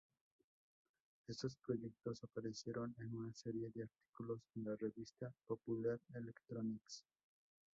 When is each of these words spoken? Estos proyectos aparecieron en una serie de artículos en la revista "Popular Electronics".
Estos 1.27 1.55
proyectos 1.57 2.23
aparecieron 2.23 2.95
en 3.01 3.15
una 3.15 3.31
serie 3.35 3.69
de 3.69 3.83
artículos 3.83 4.41
en 4.55 4.63
la 4.63 4.75
revista 4.75 5.31
"Popular 5.45 5.99
Electronics". 6.15 7.05